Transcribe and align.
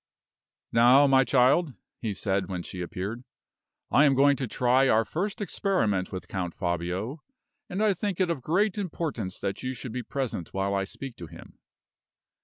"Now, 0.71 1.05
my 1.05 1.23
child," 1.23 1.75
he 1.99 2.11
said, 2.15 2.47
when 2.47 2.63
she 2.63 2.81
appeared, 2.81 3.23
"I 3.91 4.05
am 4.05 4.15
going 4.15 4.35
to 4.37 4.47
try 4.47 4.89
our 4.89 5.05
first 5.05 5.41
experiment 5.41 6.11
with 6.11 6.27
Count 6.27 6.55
Fabio; 6.55 7.21
and 7.69 7.83
I 7.83 7.93
think 7.93 8.19
it 8.19 8.31
of 8.31 8.41
great 8.41 8.79
importance 8.79 9.39
that 9.41 9.61
you 9.61 9.75
should 9.75 9.91
be 9.93 10.01
present 10.01 10.55
while 10.55 10.73
I 10.73 10.85
speak 10.85 11.17
to 11.17 11.27
him." 11.27 11.59